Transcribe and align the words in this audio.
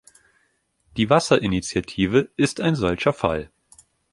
Die 0.97 1.11
Wasserinitiative 1.11 2.31
ist 2.35 2.59
ein 2.59 2.73
solcher 2.73 3.13
Fall. 3.13 3.51